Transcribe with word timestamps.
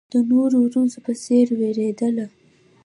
د 0.11 0.13
نورو 0.29 0.57
ورځو 0.65 0.99
په 1.05 1.13
څېر 1.23 1.47
وېرېدله. 1.59 2.25